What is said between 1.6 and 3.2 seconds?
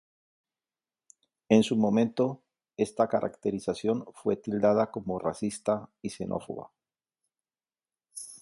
su momento, esta